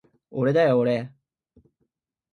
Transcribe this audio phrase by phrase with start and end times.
[0.31, 1.13] おれだよおれ